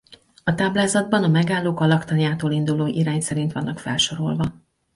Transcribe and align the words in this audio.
A 0.43 0.53
táblázatban 0.55 1.23
a 1.23 1.27
megállók 1.27 1.79
a 1.79 1.85
laktanyától 1.85 2.51
induló 2.51 2.85
irány 2.87 3.21
szerint 3.21 3.51
vannak 3.51 3.79
felsorolva. 3.79 4.45